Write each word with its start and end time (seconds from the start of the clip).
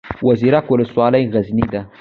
زیروک 0.39 0.65
ولسوالۍ 0.73 1.23
غرنۍ 1.33 1.65
ده؟ 1.73 1.81